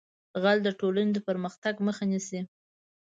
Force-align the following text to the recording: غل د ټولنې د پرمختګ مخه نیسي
غل 0.41 0.57
د 0.63 0.69
ټولنې 0.79 1.11
د 1.13 1.19
پرمختګ 1.27 1.75
مخه 1.87 2.03
نیسي 2.11 2.39